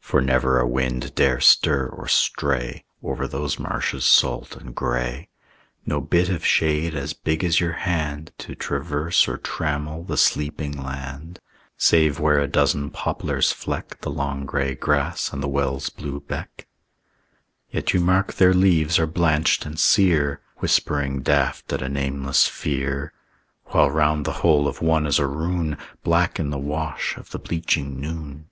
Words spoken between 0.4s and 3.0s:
a wind dare stir or stray